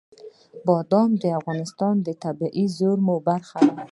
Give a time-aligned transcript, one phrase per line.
[0.67, 3.75] بادام د افغانستان د طبیعي زیرمو برخه ده.